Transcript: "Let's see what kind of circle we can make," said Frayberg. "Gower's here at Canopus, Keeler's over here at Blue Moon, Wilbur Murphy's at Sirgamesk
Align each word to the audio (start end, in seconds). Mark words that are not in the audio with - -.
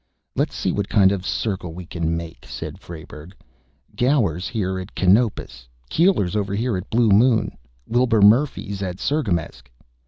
"Let's 0.35 0.55
see 0.55 0.71
what 0.71 0.89
kind 0.89 1.11
of 1.11 1.27
circle 1.27 1.75
we 1.75 1.85
can 1.85 2.17
make," 2.17 2.47
said 2.47 2.79
Frayberg. 2.79 3.35
"Gower's 3.95 4.47
here 4.47 4.79
at 4.79 4.95
Canopus, 4.95 5.67
Keeler's 5.91 6.35
over 6.35 6.55
here 6.55 6.75
at 6.75 6.89
Blue 6.89 7.09
Moon, 7.11 7.55
Wilbur 7.85 8.23
Murphy's 8.23 8.81
at 8.81 8.97
Sirgamesk 8.99 9.69